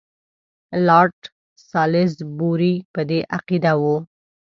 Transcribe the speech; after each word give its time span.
لارډ 0.87 1.19
سالیزبوري 1.69 2.73
په 2.93 3.01
دې 3.09 3.19
عقیده 3.35 3.73
وو. 3.81 3.97